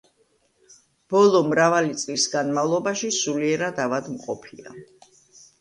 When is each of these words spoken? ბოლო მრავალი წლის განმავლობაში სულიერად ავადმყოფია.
ბოლო 1.15 1.41
მრავალი 1.49 1.93
წლის 2.03 2.25
განმავლობაში 2.37 3.11
სულიერად 3.19 3.83
ავადმყოფია. 3.85 4.75